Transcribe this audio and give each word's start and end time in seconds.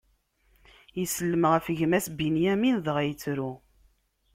Isellem 1.03 1.43
ɣef 1.51 1.65
gma-s 1.77 2.05
Binyamin, 2.17 2.77
dɣa 2.85 3.01
ittru. 3.13 3.51